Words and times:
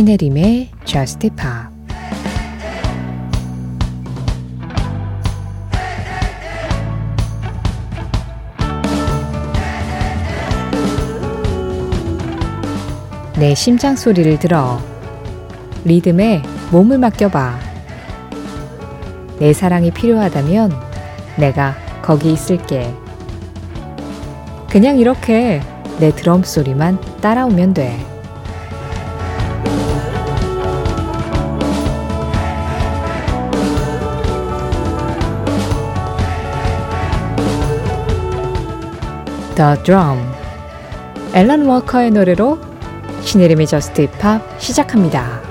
신혜림의 0.00 0.70
Just 0.86 1.28
Pop. 1.28 1.68
내 13.38 13.54
심장 13.54 13.94
소리를 13.94 14.38
들어. 14.38 14.80
리듬에 15.84 16.40
몸을 16.72 16.96
맡겨봐. 16.96 17.58
내 19.38 19.52
사랑이 19.52 19.90
필요하다면 19.90 20.72
내가 21.36 21.74
거기 22.00 22.32
있을게. 22.32 22.94
그냥 24.70 24.98
이렇게 24.98 25.60
내 25.98 26.10
드럼 26.10 26.42
소리만 26.42 26.98
따라오면 27.20 27.74
돼. 27.74 28.19
The 39.60 39.82
Drum 39.82 40.18
앨런 41.34 41.66
워커의 41.66 42.12
노래로 42.12 42.58
신혜림의 43.20 43.66
JUST 43.66 44.06
POP 44.06 44.40
시작합니다. 44.58 45.42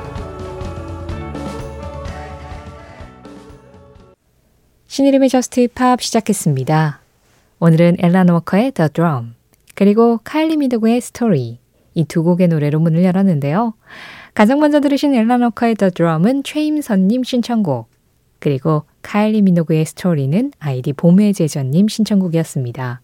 신혜림의 4.88 5.30
JUST 5.30 5.60
POP 5.60 6.02
시작했습니다. 6.02 7.02
오늘은 7.60 7.98
앨런 8.00 8.30
워커의 8.30 8.72
The 8.72 8.90
Drum 8.90 9.36
그리고 9.76 10.20
카일리 10.24 10.58
미드그의 10.58 11.02
스토리 11.02 11.60
이두 11.94 12.24
곡의 12.24 12.48
노래로 12.48 12.80
문을 12.80 13.04
열었는데요. 13.04 13.76
가장 14.34 14.60
먼저 14.60 14.80
들으신 14.80 15.14
앨런 15.14 15.44
워커의 15.44 15.76
The 15.76 15.92
Drum은 15.92 16.42
최임선님 16.42 17.24
신청곡 17.24 17.88
그리고 18.40 18.86
카일리 19.04 19.44
미노그의 19.44 19.86
Story는 19.86 20.52
아이디 20.58 20.94
봄의 20.94 21.36
제전님 21.36 21.88
신청곡이었습니다. 21.88 23.02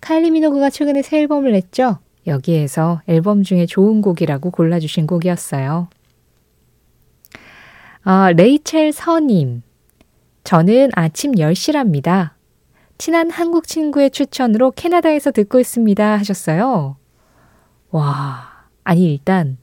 카일리 0.00 0.30
미노그가 0.30 0.70
최근에 0.70 1.02
새 1.02 1.20
앨범을 1.20 1.52
냈죠. 1.52 1.98
여기에서 2.26 3.02
앨범 3.06 3.42
중에 3.42 3.66
좋은 3.66 4.00
곡이라고 4.00 4.50
골라주신 4.50 5.06
곡이었어요. 5.06 5.88
아, 8.04 8.32
레이첼 8.32 8.92
서님. 8.92 9.62
저는 10.44 10.90
아침 10.94 11.32
10시랍니다. 11.32 12.30
친한 12.98 13.30
한국 13.30 13.66
친구의 13.66 14.10
추천으로 14.10 14.72
캐나다에서 14.72 15.30
듣고 15.30 15.60
있습니다 15.60 16.18
하셨어요. 16.18 16.96
와, 17.90 18.66
아니 18.84 19.12
일단 19.12 19.58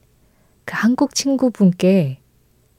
그 0.65 0.73
한국 0.75 1.15
친구분께 1.15 2.19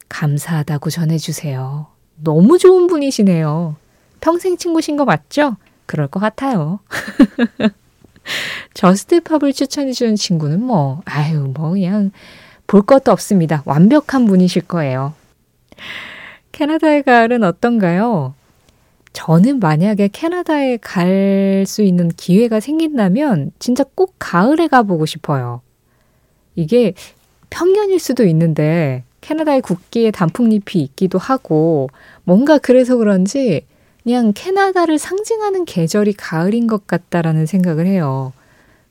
감사하다고 0.09 0.89
전해주세요. 0.89 1.87
너무 2.23 2.57
좋은 2.57 2.87
분이시네요. 2.87 3.75
평생 4.19 4.57
친구신 4.57 4.97
거 4.97 5.05
맞죠? 5.05 5.57
그럴 5.91 6.07
것 6.07 6.21
같아요. 6.21 6.79
저스트팝을 8.73 9.51
추천해주는 9.51 10.15
친구는 10.15 10.63
뭐, 10.63 11.01
아유, 11.03 11.51
뭐, 11.53 11.71
그냥 11.71 12.11
볼 12.65 12.81
것도 12.83 13.11
없습니다. 13.11 13.61
완벽한 13.65 14.25
분이실 14.25 14.61
거예요. 14.61 15.13
캐나다의 16.53 17.03
가을은 17.03 17.43
어떤가요? 17.43 18.33
저는 19.11 19.59
만약에 19.59 20.07
캐나다에 20.07 20.77
갈 20.77 21.65
수 21.67 21.81
있는 21.81 22.07
기회가 22.15 22.61
생긴다면 22.61 23.51
진짜 23.59 23.83
꼭 23.93 24.15
가을에 24.17 24.67
가보고 24.67 25.05
싶어요. 25.05 25.61
이게 26.55 26.93
편견일 27.49 27.99
수도 27.99 28.23
있는데 28.25 29.03
캐나다의 29.19 29.61
국기에 29.61 30.11
단풍잎이 30.11 30.81
있기도 30.81 31.17
하고 31.19 31.89
뭔가 32.23 32.57
그래서 32.57 32.95
그런지 32.95 33.65
그냥 34.03 34.33
캐나다를 34.33 34.97
상징하는 34.97 35.65
계절이 35.65 36.13
가을인 36.13 36.67
것 36.67 36.87
같다라는 36.87 37.45
생각을 37.45 37.85
해요. 37.85 38.33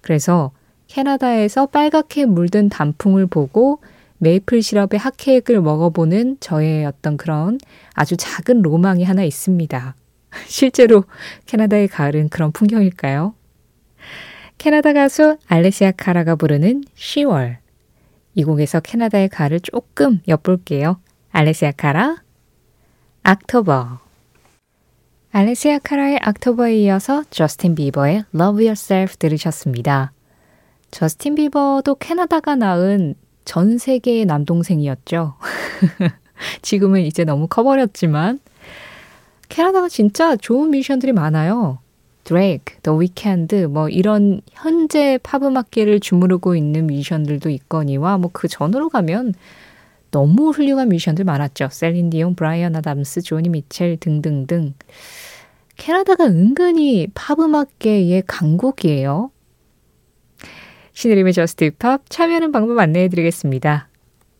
그래서 0.01 0.53
캐나다에서 0.87 1.67
빨갛게 1.67 2.27
물든 2.27 2.69
단풍을 2.69 3.27
보고 3.27 3.81
메이플 4.19 4.63
시럽의 4.63 4.99
핫케이크를 4.99 5.63
먹어보는 5.63 6.37
저의 6.41 6.85
어떤 6.85 7.17
그런 7.17 7.59
아주 7.95 8.17
작은 8.17 8.63
로망이 8.63 9.05
하나 9.05 9.25
있습니다. 9.25 9.95
실제로 10.47 11.05
캐나다의 11.47 11.89
가을은 11.89 12.29
그런 12.29 12.53
풍경일까요? 12.53 13.35
캐나다 14.59 14.93
가수 14.93 15.39
알레시아 15.47 15.93
카라가 15.93 16.37
부르는 16.37 16.85
10월. 16.95 17.57
이 18.35 18.45
곡에서 18.45 18.81
캐나다의 18.81 19.29
가을을 19.31 19.61
조금 19.61 20.21
엿볼게요. 20.29 21.01
알레시아 21.31 21.73
카라, 21.73 22.23
악토버. 23.23 24.10
알레시아 25.33 25.79
카라의 25.79 26.19
악토버에 26.23 26.77
이어서 26.81 27.23
저스틴 27.31 27.77
비버의 27.77 28.25
Love 28.35 28.67
Yourself 28.67 29.17
들으셨습니다. 29.17 30.13
저스틴 30.91 31.37
비버도 31.37 31.95
캐나다가 31.97 32.57
낳은 32.57 33.15
전 33.45 33.79
세계의 33.79 34.25
남동생이었죠. 34.25 35.35
지금은 36.63 37.03
이제 37.03 37.25
너무 37.25 37.47
커버렸지만 37.47 38.41
캐나다가 39.49 39.89
진짜 39.89 40.35
좋은 40.35 40.71
뮤지션들이 40.71 41.13
많아요. 41.13 41.79
드레이크, 42.25 42.75
더 42.83 42.95
위켄드 42.95 43.67
뭐 43.67 43.89
이런 43.89 44.41
현재 44.53 45.19
팝 45.23 45.43
음악계를 45.45 46.01
주무르고 46.01 46.57
있는 46.57 46.89
뮤지션들도 46.89 47.51
있거니와 47.51 48.19
뭐 48.19 48.31
그 48.33 48.49
전으로 48.49 48.89
가면 48.89 49.35
너무 50.11 50.51
훌륭한 50.51 50.89
뮤지션들 50.89 51.25
많았죠. 51.25 51.69
셀린 51.71 52.11
디온, 52.11 52.35
브라이언 52.35 52.77
아담스, 52.77 53.23
조니 53.23 53.49
미첼 53.49 53.99
등등등. 53.99 54.75
캐나다가 55.77 56.27
은근히 56.27 57.09
팝 57.15 57.39
음악계의 57.41 58.25
강국이에요. 58.27 59.31
신혜림의 60.93 61.33
JUST 61.33 61.71
POP 61.79 62.03
참여하는 62.11 62.53
방법 62.53 62.79
안내해 62.79 63.09
드리겠습니다. 63.09 63.89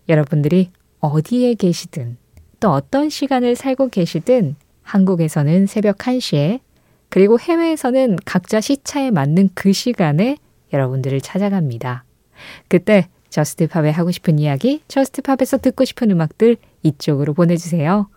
여러분들이 0.09 0.71
어디에 0.99 1.55
계시든 1.55 2.19
또 2.59 2.71
어떤 2.71 3.09
시간을 3.09 3.57
살고 3.57 3.89
계시든 3.89 4.57
한국에서는 4.83 5.67
새벽 5.67 5.99
1시에 5.99 6.61
그리고 7.09 7.41
해외에서는 7.41 8.17
각자 8.25 8.61
시차에 8.61 9.11
맞는 9.11 9.51
그 9.55 9.73
시간에 9.73 10.37
여러분들을 10.73 11.21
찾아갑니다. 11.21 12.05
그때 12.69 13.09
JUST 13.31 13.61
POP에 13.61 13.91
하고 13.91 14.11
싶은 14.11 14.39
이야기, 14.39 14.83
JUST 14.89 15.14
POP에서 15.14 15.59
듣고 15.59 15.85
싶은 15.85 16.11
음악들 16.11 16.57
이쪽으로 16.83 17.33
보내주세요. 17.35 18.09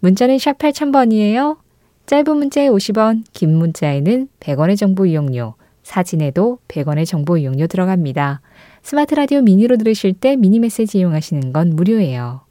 문자는 0.00 0.38
샵 0.38 0.58
8000번이에요. 0.58 1.58
짧은 2.06 2.36
문자에 2.36 2.68
50원, 2.68 3.24
긴 3.32 3.56
문자에는 3.56 4.28
100원의 4.40 4.78
정보 4.78 5.04
이용료, 5.04 5.54
사진에도 5.82 6.58
100원의 6.68 7.06
정보 7.06 7.36
이용료 7.36 7.66
들어갑니다. 7.66 8.40
스마트 8.82 9.14
라디오 9.14 9.42
미니로 9.42 9.76
들으실 9.76 10.14
때 10.14 10.36
미니 10.36 10.58
메시지 10.58 10.98
이용하시는 10.98 11.52
건 11.52 11.76
무료예요. 11.76 12.42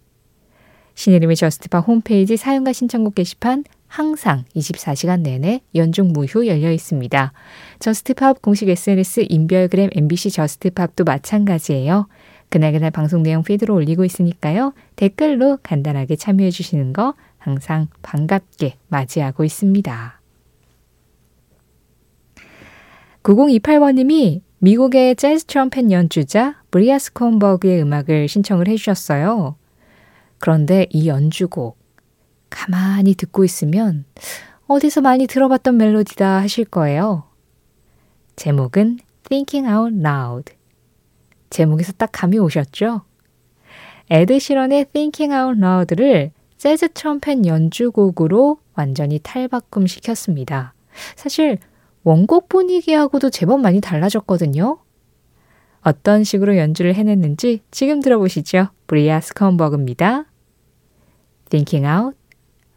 신혜림의 0.95 1.35
JUST 1.35 1.65
POP 1.65 1.87
홈페이지 1.87 2.37
사연과 2.37 2.73
신청곡 2.73 3.15
게시판 3.15 3.63
항상 3.87 4.43
24시간 4.55 5.21
내내 5.21 5.61
연중 5.75 6.09
무휴 6.13 6.45
열려 6.45 6.71
있습니다. 6.71 7.33
JUST 7.79 8.14
POP 8.14 8.41
공식 8.41 8.69
SNS 8.69 9.25
인별그램 9.29 9.89
MBC 9.93 10.31
JUST 10.31 10.63
POP도 10.63 11.03
마찬가지예요. 11.03 12.07
그날그날 12.49 12.91
방송 12.91 13.23
내용 13.23 13.43
피드로 13.43 13.73
올리고 13.75 14.05
있으니까요. 14.05 14.73
댓글로 14.95 15.59
간단하게 15.63 16.15
참여해 16.15 16.51
주시는 16.51 16.93
거 16.93 17.13
항상 17.37 17.87
반갑게 18.01 18.75
맞이하고 18.87 19.43
있습니다. 19.43 20.21
9028번님이 23.23 24.41
미국의 24.59 25.15
재즈 25.15 25.45
트럼펫 25.45 25.91
연주자 25.91 26.61
브리아 26.71 27.13
스콘버그의 27.13 27.81
음악을 27.81 28.27
신청을 28.27 28.67
해주셨어요. 28.67 29.55
그런데 30.39 30.87
이 30.89 31.07
연주곡 31.07 31.76
가만히 32.49 33.13
듣고 33.15 33.43
있으면 33.43 34.05
어디서 34.67 35.01
많이 35.01 35.27
들어봤던 35.27 35.77
멜로디다 35.77 36.41
하실 36.41 36.65
거예요. 36.65 37.23
제목은 38.35 38.99
Thinking 39.23 39.69
Out 39.69 39.95
Loud. 39.99 40.53
제목에서 41.49 41.93
딱 41.93 42.09
감이 42.11 42.37
오셨죠? 42.37 43.01
에드 44.09 44.39
시런의 44.39 44.85
Thinking 44.91 45.33
Out 45.33 45.59
Loud를 45.59 46.31
재즈 46.57 46.89
트럼펫 46.93 47.45
연주곡으로 47.45 48.59
완전히 48.75 49.19
탈바꿈 49.19 49.87
시켰습니다. 49.87 50.73
사실 51.15 51.59
원곡 52.03 52.49
분위기하고도 52.49 53.29
제법 53.29 53.61
많이 53.61 53.81
달라졌거든요. 53.81 54.79
어떤 55.81 56.23
식으로 56.23 56.57
연주를 56.57 56.95
해냈는지 56.95 57.61
지금 57.71 58.01
들어보시죠. 58.01 58.69
브리아 58.87 59.21
스컨버그입니다. 59.21 60.25
Thinking 61.49 61.87
Out 61.87 62.17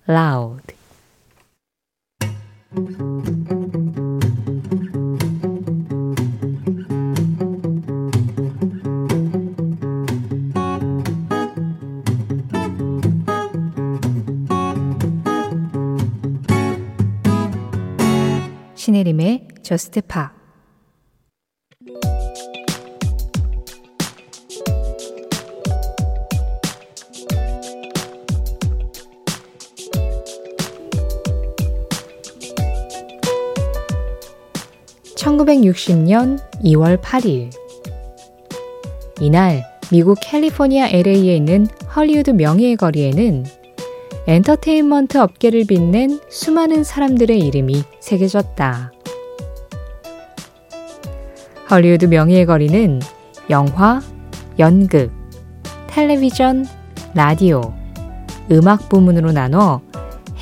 loud. 0.08 0.74
신혜림의 18.76 19.48
저스트 19.62 20.00
팝 20.02 20.39
(1960년 35.30 36.40
2월 36.64 37.00
8일) 37.00 37.50
이날 39.20 39.62
미국 39.92 40.18
캘리포니아 40.20 40.88
LA에 40.88 41.36
있는 41.36 41.66
헐리우드 41.94 42.30
명예의 42.30 42.76
거리에는 42.76 43.44
엔터테인먼트 44.26 45.18
업계를 45.18 45.64
빛낸 45.66 46.20
수많은 46.28 46.84
사람들의 46.84 47.38
이름이 47.38 47.82
새겨졌다. 48.00 48.92
헐리우드 51.70 52.06
명예의 52.06 52.46
거리는 52.46 53.00
영화, 53.50 54.00
연극, 54.58 55.12
텔레비전, 55.86 56.66
라디오, 57.14 57.72
음악 58.50 58.88
부문으로 58.88 59.32
나눠 59.32 59.80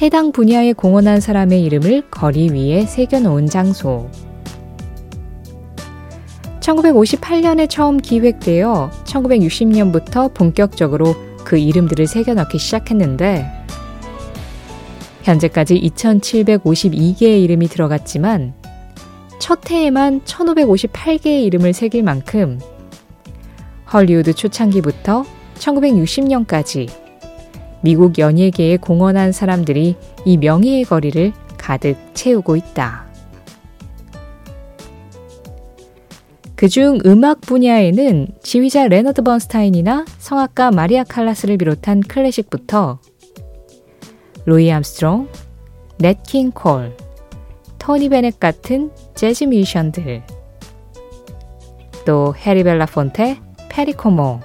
해당 0.01 0.33
분야에 0.33 0.73
공헌한 0.73 1.21
사람의 1.21 1.63
이름을 1.65 2.11
거리 2.11 2.51
위에 2.51 2.87
새겨놓은 2.87 3.47
장소. 3.47 4.09
1958년에 6.69 7.69
처음 7.69 7.97
기획되어 7.97 8.91
1960년부터 9.05 10.33
본격적으로 10.35 11.15
그 11.45 11.57
이름들을 11.57 12.07
새겨넣기 12.07 12.59
시작했는데 12.59 13.47
현재까지 15.23 15.81
2752개의 15.81 17.43
이름이 17.45 17.69
들어갔지만 17.69 18.53
첫 19.39 19.71
해에만 19.71 20.23
1558개의 20.23 21.45
이름을 21.45 21.73
새길 21.73 22.03
만큼 22.03 22.61
헐리우드 23.91 24.35
초창기부터 24.35 25.25
1960년까지 25.59 26.91
미국 27.81 28.19
연예계에 28.19 28.77
공헌한 28.77 29.33
사람들이 29.33 29.97
이 30.25 30.37
명예의 30.37 30.85
거리를 30.85 31.33
가득 31.57 31.97
채우고 32.13 32.57
있다. 32.57 33.08
그중 36.59 36.99
음악 37.07 37.41
분야에는 37.43 38.27
지휘자 38.43 38.89
레너드 38.89 39.23
번스타인이나 39.23 40.05
성악가 40.19 40.73
마리아 40.73 41.05
칼라스를 41.05 41.57
비롯한 41.57 42.01
클래식부터 42.01 42.99
루이 44.45 44.73
암스트롱, 44.73 45.29
냇 46.01 46.26
킹 46.26 46.51
콜, 46.51 46.97
토니 47.79 48.09
베넷 48.09 48.41
같은 48.41 48.91
재즈 49.15 49.45
뮤지션들, 49.45 50.25
또 52.05 52.35
해리 52.35 52.65
벨라폰테, 52.65 53.39
페리 53.69 53.93
코모, 53.93 54.41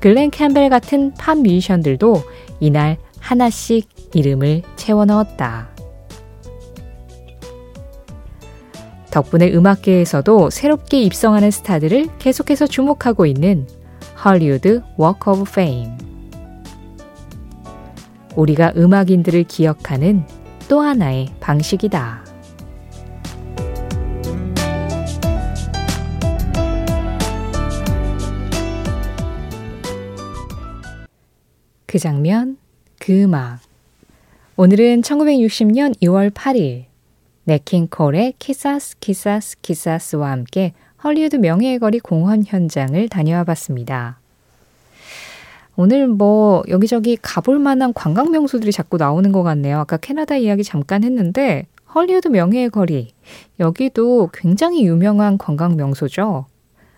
글렌 0.00 0.30
캠벨 0.30 0.70
같은 0.70 1.12
팝 1.12 1.36
뮤지션들도 1.36 2.22
이날 2.60 2.96
하나씩 3.20 3.90
이름을 4.14 4.62
채워 4.76 5.04
넣었다. 5.04 5.71
덕분에 9.12 9.52
음악계에서도 9.52 10.48
새롭게 10.48 11.02
입성하는 11.02 11.50
스타들을 11.50 12.18
계속해서 12.18 12.66
주목하고 12.66 13.26
있는 13.26 13.68
헐리우드 14.24 14.82
Walk 14.96 15.30
of 15.30 15.52
Fame. 15.52 15.90
우리가 18.34 18.72
음악인들을 18.74 19.44
기억하는 19.44 20.24
또 20.66 20.80
하나의 20.80 21.28
방식이다. 21.40 22.24
그 31.84 31.98
장면, 31.98 32.56
그 32.98 33.24
음악. 33.24 33.60
오늘은 34.56 35.02
1960년 35.02 35.94
2월 36.00 36.30
8일 36.30 36.91
냇 37.44 37.72
킹 37.72 37.99
콜의 37.99 38.34
Quizás 38.38 38.98
Quizás 38.98 39.56
Quizás와 39.62 40.30
함께 40.30 40.72
헐리우드 41.02 41.36
명예의 41.36 41.78
거리 41.80 41.98
공헌 41.98 42.44
현장을 42.46 43.08
다녀와 43.08 43.44
봤습니다. 43.44 44.20
오늘 45.74 46.06
뭐 46.06 46.62
여기저기 46.68 47.16
가볼 47.20 47.58
만한 47.58 47.92
관광 47.94 48.30
명소들이 48.30 48.70
자꾸 48.72 48.98
나오는 48.98 49.32
것 49.32 49.42
같네요. 49.42 49.78
아까 49.80 49.96
캐나다 49.96 50.36
이야기 50.36 50.62
잠깐 50.62 51.02
했는데 51.02 51.66
헐리우드 51.94 52.28
명예의 52.28 52.70
거리 52.70 53.12
여기도 53.58 54.30
굉장히 54.32 54.84
유명한 54.86 55.38
관광 55.38 55.76
명소죠. 55.76 56.46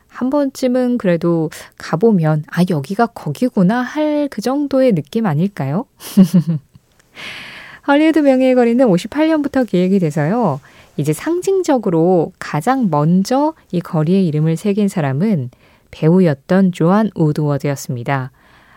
한 0.08 0.30
번쯤은 0.30 0.98
그래도 0.98 1.50
가보면 1.78 2.44
아 2.48 2.62
여기가 2.68 3.06
거기구나 3.06 3.80
할 3.80 4.28
그 4.30 4.40
정도의 4.42 4.92
느낌 4.92 5.26
아닐까요? 5.26 5.86
헐리우드 7.86 8.20
명예의 8.20 8.54
거리는 8.54 8.86
58년부터 8.86 9.66
기획이 9.66 9.98
돼서요. 9.98 10.60
이제 10.96 11.12
상징적으로 11.12 12.32
가장 12.38 12.88
먼저 12.90 13.52
이 13.72 13.80
거리의 13.80 14.26
이름을 14.26 14.56
새긴 14.56 14.88
사람은 14.88 15.50
배우였던 15.90 16.72
조안 16.72 17.10
우드워드였습니다. 17.14 18.30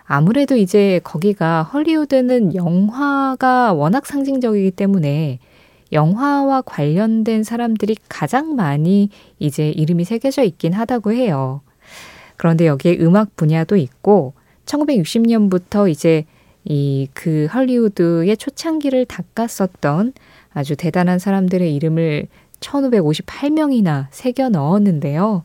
아무래도 0.04 0.56
이제 0.56 1.00
거기가 1.04 1.64
헐리우드는 1.64 2.56
영화가 2.56 3.74
워낙 3.74 4.06
상징적이기 4.06 4.72
때문에 4.72 5.40
영화와 5.92 6.64
관련된 6.64 7.44
사람들이 7.44 7.96
가장 8.10 8.56
많이 8.56 9.10
이제 9.40 9.70
이름이 9.70 10.04
새겨져 10.04 10.44
있긴 10.44 10.74
하다고 10.74 11.14
해요. 11.14 11.62
그런데 12.36 12.68
여기에 12.68 12.98
음악 13.00 13.36
분야도 13.36 13.78
있고 13.78 14.34
1960년부터 14.66 15.90
이제 15.90 16.26
이 16.70 17.08
그 17.14 17.48
헐리우드의 17.54 18.36
초창기를 18.38 19.06
닦았었던 19.06 20.14
아주 20.54 20.76
대단한 20.76 21.20
사람들의 21.20 21.74
이름을 21.76 22.28
1558명이나 22.60 24.08
새겨 24.12 24.50
넣었는데요. 24.50 25.44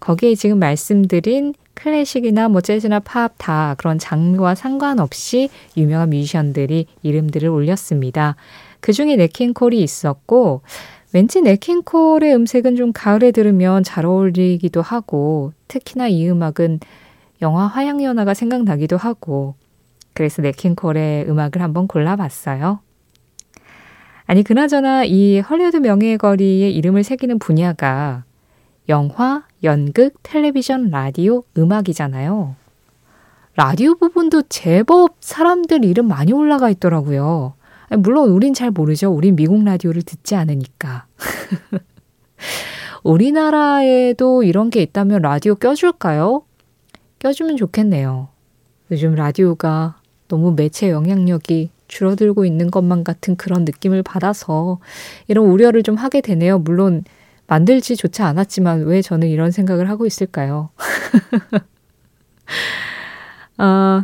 거기에 0.00 0.34
지금 0.34 0.58
말씀드린 0.58 1.54
클래식이나 1.74 2.48
뭐 2.48 2.60
재즈나 2.60 3.00
팝 3.00 3.34
다 3.38 3.76
그런 3.78 3.98
장르와 3.98 4.54
상관없이 4.54 5.48
유명한 5.76 6.10
뮤지션들이 6.10 6.86
이름들을 7.02 7.48
올렸습니다. 7.48 8.36
그 8.80 8.92
중에 8.92 9.16
네킹콜이 9.16 9.80
있었고, 9.80 10.62
왠지 11.12 11.40
네킹콜의 11.40 12.34
음색은 12.34 12.76
좀 12.76 12.92
가을에 12.92 13.30
들으면 13.30 13.84
잘 13.84 14.06
어울리기도 14.06 14.82
하고, 14.82 15.52
특히나 15.68 16.08
이 16.08 16.28
음악은 16.28 16.80
영화 17.42 17.66
화양연화가 17.66 18.34
생각나기도 18.34 18.96
하고, 18.96 19.54
그래서 20.18 20.42
네킹콜의 20.42 21.26
음악을 21.28 21.62
한번 21.62 21.86
골라봤어요. 21.86 22.80
아니, 24.26 24.42
그나저나 24.42 25.04
이 25.04 25.38
헐리우드 25.38 25.76
명예의 25.76 26.18
거리의 26.18 26.74
이름을 26.74 27.04
새기는 27.04 27.38
분야가 27.38 28.24
영화, 28.88 29.44
연극, 29.62 30.20
텔레비전, 30.24 30.90
라디오, 30.90 31.44
음악이잖아요. 31.56 32.56
라디오 33.54 33.94
부분도 33.94 34.42
제법 34.48 35.14
사람들 35.20 35.84
이름 35.84 36.08
많이 36.08 36.32
올라가 36.32 36.68
있더라고요. 36.68 37.54
물론 37.98 38.30
우린 38.30 38.54
잘 38.54 38.72
모르죠. 38.72 39.12
우린 39.12 39.36
미국 39.36 39.62
라디오를 39.62 40.02
듣지 40.02 40.34
않으니까. 40.34 41.06
우리나라에도 43.04 44.42
이런 44.42 44.70
게 44.70 44.82
있다면 44.82 45.22
라디오 45.22 45.54
껴줄까요? 45.54 46.42
껴주면 47.20 47.56
좋겠네요. 47.56 48.30
요즘 48.90 49.14
라디오가 49.14 49.97
너무 50.28 50.54
매체 50.56 50.90
영향력이 50.90 51.70
줄어들고 51.88 52.44
있는 52.44 52.70
것만 52.70 53.04
같은 53.04 53.36
그런 53.36 53.64
느낌을 53.64 54.02
받아서 54.02 54.78
이런 55.26 55.46
우려를 55.46 55.82
좀 55.82 55.96
하게 55.96 56.20
되네요. 56.20 56.58
물론 56.58 57.04
만들지 57.46 57.96
좋지 57.96 58.22
않았지만 58.22 58.84
왜 58.84 59.00
저는 59.02 59.28
이런 59.28 59.50
생각을 59.50 59.88
하고 59.88 60.06
있을까요? 60.06 60.70
어, 63.58 64.02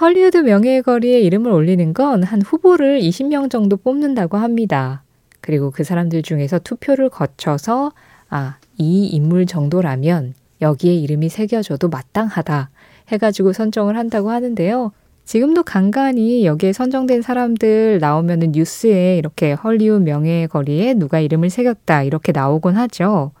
헐리우드 0.00 0.38
명예의 0.38 0.82
거리에 0.82 1.20
이름을 1.20 1.50
올리는 1.50 1.94
건 1.94 2.22
한 2.24 2.42
후보를 2.42 3.00
20명 3.00 3.50
정도 3.50 3.76
뽑는다고 3.78 4.36
합니다. 4.36 5.02
그리고 5.40 5.70
그 5.70 5.84
사람들 5.84 6.22
중에서 6.22 6.58
투표를 6.58 7.08
거쳐서 7.08 7.92
아, 8.28 8.56
이 8.78 9.06
인물 9.06 9.46
정도라면 9.46 10.34
여기에 10.60 10.94
이름이 10.94 11.28
새겨져도 11.28 11.88
마땅하다 11.88 12.70
해가지고 13.08 13.52
선정을 13.52 13.96
한다고 13.96 14.30
하는데요. 14.30 14.92
지금도 15.26 15.64
간간히 15.64 16.46
여기에 16.46 16.72
선정된 16.72 17.20
사람들 17.20 17.98
나오면은 18.00 18.52
뉴스에 18.52 19.18
이렇게 19.18 19.52
헐리우드 19.52 20.04
명예의 20.04 20.46
거리에 20.46 20.94
누가 20.94 21.18
이름을 21.18 21.50
새겼다 21.50 22.04
이렇게 22.04 22.30
나오곤 22.30 22.76
하죠. 22.76 23.32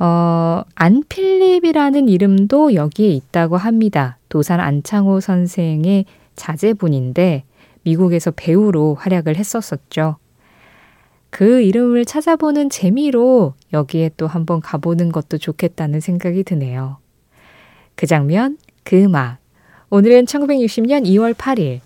어, 0.00 0.62
안필립이라는 0.74 2.08
이름도 2.08 2.74
여기에 2.74 3.10
있다고 3.10 3.56
합니다. 3.56 4.18
도산 4.28 4.58
안창호 4.58 5.20
선생의 5.20 6.04
자제분인데 6.34 7.44
미국에서 7.82 8.32
배우로 8.32 8.96
활약을 8.96 9.36
했었었죠. 9.36 10.16
그 11.30 11.60
이름을 11.60 12.06
찾아보는 12.06 12.70
재미로 12.70 13.54
여기에 13.72 14.10
또 14.16 14.26
한번 14.26 14.60
가보는 14.60 15.12
것도 15.12 15.38
좋겠다는 15.38 16.00
생각이 16.00 16.42
드네요. 16.42 16.98
그 17.94 18.06
장면, 18.06 18.58
그 18.82 19.00
음악. 19.00 19.38
오늘은 19.90 20.26
1960년 20.26 21.06
2월 21.06 21.32
8일 21.32 21.80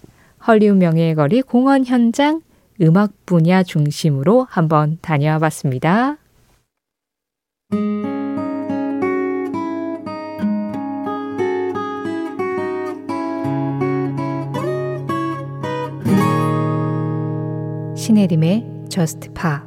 헐리우드 0.44 0.76
명예의 0.76 1.14
거리 1.14 1.40
공원 1.40 1.84
현장 1.84 2.40
음악 2.80 3.12
분야 3.26 3.62
중심으로 3.62 4.48
한번 4.50 4.98
다녀와 5.00 5.38
봤습니다. 5.38 6.16
신혜림의 17.96 18.64
Just 18.88 19.30
Pop 19.30 19.60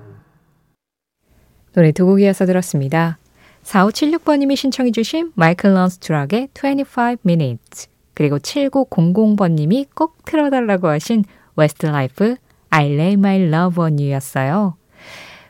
노래 1.73 1.91
두 1.91 2.05
곡 2.05 2.21
이어서 2.21 2.45
들었습니다. 2.45 3.17
4576번님이 3.63 4.55
신청해 4.55 4.91
주신 4.91 5.31
Michael 5.35 5.73
Learns 5.73 6.06
to 6.06 6.17
Rock의 6.17 6.49
25 6.53 7.17
Minutes 7.25 7.89
그리고 8.15 8.39
7900번님이 8.39 9.87
꼭 9.93 10.25
틀어달라고 10.25 10.87
하신 10.87 11.25
Westlife 11.55 12.37
I 12.71 12.93
lay 12.93 13.13
my 13.13 13.41
love 13.43 13.81
on 13.81 13.99
you였어요. 13.99 14.75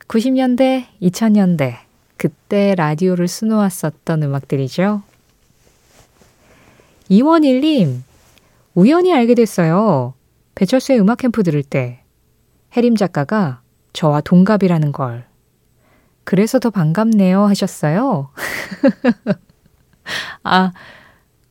90년대, 0.07 0.85
2000년대 1.01 1.77
그때 2.17 2.75
라디오를 2.75 3.27
수놓았었던 3.27 4.23
음악들이죠. 4.23 5.01
이원일님 7.07 8.03
우연히 8.73 9.13
알게 9.13 9.35
됐어요. 9.35 10.13
배철수의 10.55 10.99
음악 10.99 11.19
캠프 11.19 11.43
들을 11.43 11.61
때 11.63 12.01
해림 12.75 12.95
작가가 12.95 13.61
저와 13.93 14.21
동갑이라는 14.21 14.91
걸. 14.91 15.25
그래서 16.23 16.59
더 16.59 16.69
반갑네요 16.71 17.45
하셨어요. 17.45 18.29
아, 20.43 20.71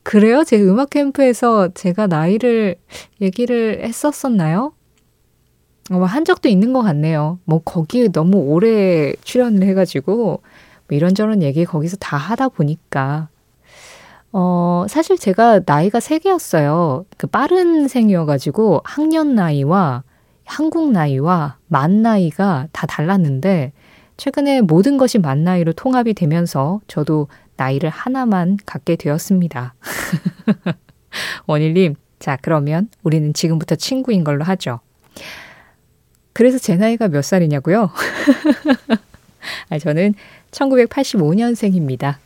그래요? 0.05 0.45
제 0.45 0.61
음악 0.61 0.91
캠프에서 0.91 1.69
제가 1.75 2.07
나이를 2.07 2.77
얘기를 3.21 3.83
했었었나요? 3.83 4.73
어, 5.91 5.97
한 6.05 6.25
적도 6.25 6.49
있는 6.49 6.73
것 6.73 6.83
같네요. 6.83 7.39
뭐 7.45 7.61
거기에 7.65 8.09
너무 8.09 8.39
오래 8.39 9.13
출연을 9.25 9.67
해가지고 9.67 10.15
뭐 10.15 10.43
이런저런 10.91 11.43
얘기 11.43 11.65
거기서 11.65 11.97
다 11.97 12.17
하다 12.17 12.51
보니까 12.51 13.29
어, 14.31 14.85
사실 14.89 15.17
제가 15.17 15.61
나이가 15.65 16.01
세 16.01 16.19
개였어요. 16.19 17.07
그 17.17 17.27
빠른 17.27 17.89
생이어가지고 17.89 18.83
학년 18.85 19.35
나이와 19.35 20.03
한국 20.45 20.93
나이와 20.93 21.57
만 21.67 22.03
나이가 22.03 22.69
다 22.73 22.87
달랐는데 22.87 23.73
최근에 24.17 24.61
모든 24.61 24.99
것이 24.99 25.19
만 25.19 25.45
나이로 25.45 25.73
통합이 25.73 26.13
되면서 26.15 26.81
저도 26.89 27.29
나이를 27.57 27.91
하나만 27.91 28.59
갖게 28.67 28.97
되었습니다. 28.97 29.75
원일님, 31.47 31.95
자, 32.19 32.39
그러면 32.41 32.89
우리는 33.03 33.33
지금부터 33.33 33.75
친구인 33.77 34.25
걸로 34.25 34.45
하죠. 34.45 34.81
그래서 36.33 36.59
제 36.59 36.77
나이가 36.77 37.09
몇 37.09 37.23
살이냐고요? 37.23 37.91
아, 39.71 39.79
저는 39.79 40.15
1985년생입니다. 40.51 42.17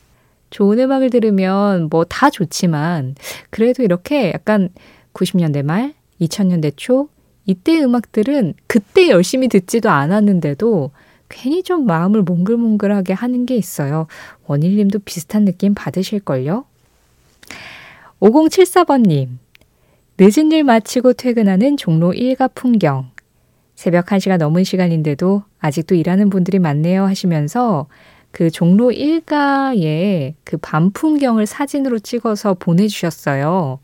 좋은 0.50 0.78
음악을 0.78 1.10
들으면 1.10 1.88
뭐 1.90 2.04
다 2.04 2.30
좋지만 2.30 3.16
그래도 3.50 3.82
이렇게 3.82 4.32
약간 4.32 4.70
90년대 5.12 5.62
말, 5.62 5.94
2000년대 6.20 6.72
초 6.76 7.08
이때 7.44 7.80
음악들은 7.82 8.54
그때 8.66 9.08
열심히 9.08 9.48
듣지도 9.48 9.90
않았는데도 9.90 10.90
괜히 11.28 11.62
좀 11.62 11.86
마음을 11.86 12.22
몽글몽글하게 12.22 13.12
하는 13.12 13.46
게 13.46 13.56
있어요. 13.56 14.06
원일님도 14.46 15.00
비슷한 15.00 15.44
느낌 15.44 15.74
받으실걸요? 15.74 16.64
5074번님, 18.20 19.28
늦은 20.18 20.52
일 20.52 20.64
마치고 20.64 21.12
퇴근하는 21.12 21.76
종로 21.76 22.12
1가 22.12 22.50
풍경. 22.54 23.10
새벽 23.74 24.06
1시가 24.06 24.38
넘은 24.38 24.64
시간인데도 24.64 25.44
아직도 25.60 25.94
일하는 25.94 26.30
분들이 26.30 26.58
많네요 26.58 27.04
하시면서 27.04 27.86
그 28.32 28.50
종로 28.50 28.90
1가의 28.90 30.34
그밤 30.44 30.90
풍경을 30.90 31.46
사진으로 31.46 32.00
찍어서 32.00 32.54
보내주셨어요. 32.54 33.78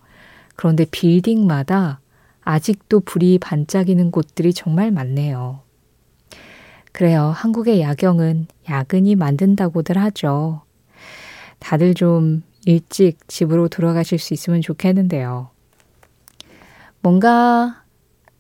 그런데 0.57 0.85
빌딩마다 0.91 2.01
아직도 2.43 3.01
불이 3.01 3.39
반짝이는 3.39 4.11
곳들이 4.11 4.53
정말 4.53 4.91
많네요. 4.91 5.64
그래요. 6.95 7.33
한국의 7.35 7.81
야경은 7.81 8.47
야근이 8.71 9.17
만든다고들 9.17 9.99
하죠. 9.99 10.63
다들 11.59 11.95
좀 11.95 12.45
일찍 12.67 13.19
집으로 13.27 13.67
돌아가실 13.67 14.21
수 14.21 14.33
있으면 14.33 14.61
좋겠는데요. 14.61 15.49
뭔가 17.03 17.83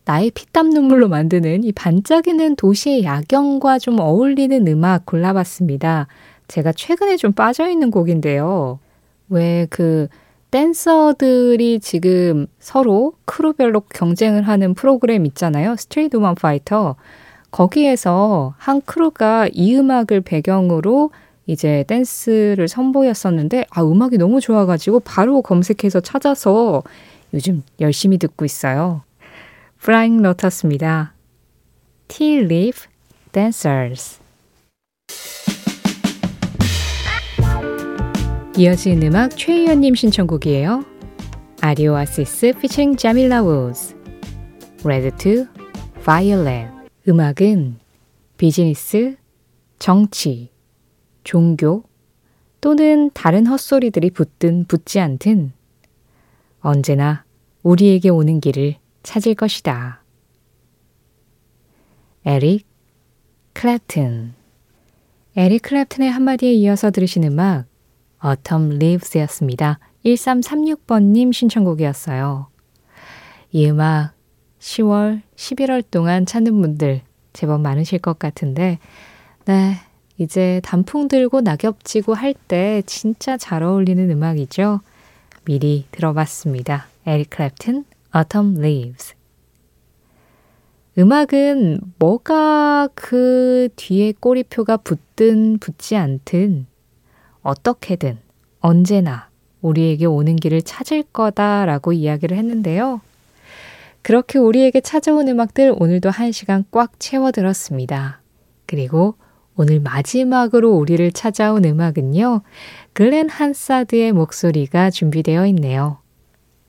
나의 0.04 0.30
피땀 0.30 0.70
눈물로 0.70 1.08
만드는 1.08 1.64
이 1.64 1.72
반짝이는 1.72 2.54
도시의 2.54 3.02
야경과 3.02 3.80
좀 3.80 3.98
어울리는 3.98 4.64
음악 4.68 5.04
골라봤습니다. 5.04 6.06
제가 6.46 6.72
최근에 6.72 7.16
좀 7.16 7.32
빠져있는 7.32 7.90
곡인데요. 7.90 8.78
왜 9.30 9.66
그 9.68 10.06
댄서들이 10.52 11.80
지금 11.80 12.46
서로 12.60 13.14
크루별로 13.24 13.80
경쟁을 13.80 14.46
하는 14.46 14.74
프로그램 14.74 15.26
있잖아요. 15.26 15.74
Street 15.74 16.16
Woman 16.16 16.36
Fighter. 16.36 16.94
거기에서 17.54 18.54
한 18.58 18.80
크루가 18.80 19.48
이 19.52 19.76
음악을 19.76 20.22
배경으로 20.22 21.12
이제 21.46 21.84
댄스를 21.86 22.66
선보였었는데, 22.66 23.66
아, 23.70 23.84
음악이 23.84 24.18
너무 24.18 24.40
좋아가지고 24.40 25.00
바로 25.00 25.40
검색해서 25.40 26.00
찾아서 26.00 26.82
요즘 27.32 27.62
열심히 27.78 28.18
듣고 28.18 28.44
있어요. 28.44 29.02
Flying 29.80 30.26
Lotus입니다. 30.26 31.14
Tea 32.08 32.38
Leaf 32.40 32.88
Dancers. 33.30 34.18
이어진 38.56 39.00
음악 39.04 39.36
최희연님 39.36 39.94
신청곡이에요. 39.94 40.84
아리오아시스 41.60 42.54
피처링 42.60 42.96
자밀라 42.96 43.42
우즈 43.42 43.94
Red 44.84 45.16
to 45.18 45.46
Violet 46.02 46.83
음악은 47.06 47.78
비즈니스, 48.36 49.16
정치, 49.78 50.50
종교 51.22 51.84
또는 52.60 53.10
다른 53.12 53.46
헛소리들이 53.46 54.10
붙든 54.10 54.64
붙지 54.64 55.00
않든 55.00 55.52
언제나 56.60 57.24
우리에게 57.62 58.08
오는 58.08 58.40
길을 58.40 58.76
찾을 59.02 59.34
것이다. 59.34 60.02
에릭 62.24 62.66
클랩튼 63.52 64.32
에릭 65.36 65.62
클랩튼의 65.62 66.08
한마디에 66.08 66.52
이어서 66.54 66.90
들으신 66.90 67.24
음악 67.24 67.66
Autumn 68.24 68.76
Leaves였습니다. 68.76 69.78
1336번님 70.06 71.34
신청곡이었어요. 71.34 72.48
이 73.52 73.68
음악 73.68 74.14
10월, 74.64 75.20
11월 75.36 75.84
동안 75.90 76.24
찾는 76.24 76.58
분들 76.62 77.02
제법 77.34 77.60
많으실 77.60 77.98
것 77.98 78.18
같은데, 78.18 78.78
네, 79.44 79.74
이제 80.16 80.62
단풍 80.64 81.06
들고 81.06 81.42
낙엽 81.42 81.84
지고 81.84 82.14
할 82.14 82.32
때 82.48 82.82
진짜 82.86 83.36
잘 83.36 83.62
어울리는 83.62 84.10
음악이죠. 84.10 84.80
미리 85.44 85.84
들어봤습니다. 85.90 86.86
에릭 87.06 87.28
클랩튼, 87.30 87.84
Autumn 88.16 88.56
Leaves. 88.58 89.14
음악은 90.96 91.80
뭐가 91.98 92.88
그 92.94 93.68
뒤에 93.76 94.12
꼬리표가 94.18 94.78
붙든 94.78 95.58
붙지 95.58 95.96
않든 95.96 96.66
어떻게든 97.42 98.18
언제나 98.60 99.28
우리에게 99.60 100.06
오는 100.06 100.36
길을 100.36 100.62
찾을 100.62 101.02
거다라고 101.12 101.92
이야기를 101.92 102.38
했는데요. 102.38 103.02
그렇게 104.04 104.38
우리에게 104.38 104.82
찾아온 104.82 105.28
음악들 105.28 105.74
오늘도 105.78 106.10
한 106.10 106.30
시간 106.30 106.64
꽉 106.70 107.00
채워 107.00 107.32
들었습니다. 107.32 108.20
그리고 108.66 109.14
오늘 109.56 109.80
마지막으로 109.80 110.72
우리를 110.72 111.10
찾아온 111.12 111.64
음악은요. 111.64 112.42
글렌 112.92 113.30
한사드의 113.30 114.12
목소리가 114.12 114.90
준비되어 114.90 115.46
있네요. 115.46 116.00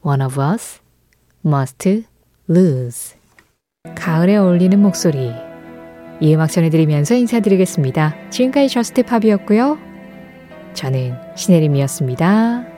One 0.01 0.23
of 0.23 0.41
us 0.41 0.79
must 1.45 2.05
lose. 2.49 3.17
가을에 3.95 4.37
어울리는 4.37 4.81
목소리. 4.81 5.33
이 6.21 6.33
음악 6.33 6.47
전해드리면서 6.47 7.15
인사드리겠습니다. 7.15 8.29
지금까지 8.29 8.69
저스트 8.69 9.03
팝이었고요. 9.03 9.77
저는 10.73 11.15
신혜림이었습니다. 11.35 12.75